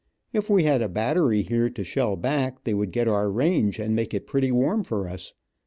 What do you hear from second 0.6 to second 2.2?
had a battery here to shell